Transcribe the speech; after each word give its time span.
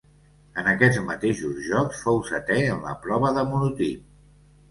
En 0.59 0.69
aquests 0.69 1.01
mateixos 1.09 1.59
Jocs 1.65 2.01
fou 2.05 2.17
setè 2.29 2.57
en 2.77 2.81
la 2.87 2.97
prova 3.05 3.31
de 3.37 3.43
monotip. 3.53 4.09